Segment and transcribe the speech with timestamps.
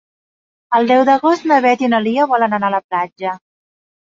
[0.77, 3.37] El deu d'agost na Beth i na Lia volen anar a la platja.